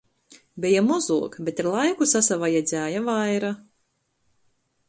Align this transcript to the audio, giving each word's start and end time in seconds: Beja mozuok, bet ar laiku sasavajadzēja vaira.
Beja 0.63 0.81
mozuok, 0.85 1.37
bet 1.49 1.61
ar 1.63 1.69
laiku 1.75 2.09
sasavajadzēja 2.13 3.05
vaira. 3.13 3.53